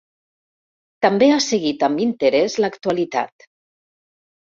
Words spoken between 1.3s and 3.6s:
ha seguit amb interès l'actualitat.